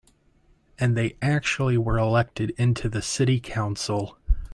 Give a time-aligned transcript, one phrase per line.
[0.79, 4.17] And they actually were elected into the city council.